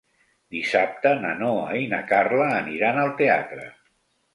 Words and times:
Dissabte 0.55 1.11
na 1.21 1.35
Noa 1.43 1.69
i 1.83 1.85
na 1.95 2.03
Carla 2.15 2.51
aniran 2.59 3.03
al 3.07 3.17
teatre. 3.25 3.73